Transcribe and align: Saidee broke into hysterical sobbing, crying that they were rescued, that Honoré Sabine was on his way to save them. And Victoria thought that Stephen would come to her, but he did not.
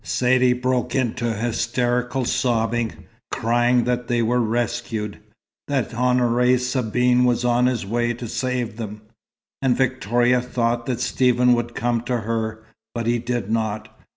Saidee 0.03 0.53
broke 0.59 0.95
into 0.95 1.31
hysterical 1.35 2.25
sobbing, 2.25 3.05
crying 3.31 3.83
that 3.83 4.07
they 4.07 4.23
were 4.23 4.39
rescued, 4.41 5.19
that 5.67 5.91
Honoré 5.91 6.59
Sabine 6.59 7.23
was 7.23 7.45
on 7.45 7.67
his 7.67 7.85
way 7.85 8.11
to 8.13 8.27
save 8.27 8.77
them. 8.77 9.03
And 9.61 9.77
Victoria 9.77 10.41
thought 10.41 10.87
that 10.87 11.01
Stephen 11.01 11.53
would 11.53 11.75
come 11.75 12.01
to 12.05 12.21
her, 12.21 12.63
but 12.95 13.05
he 13.05 13.19
did 13.19 13.51
not. 13.51 13.95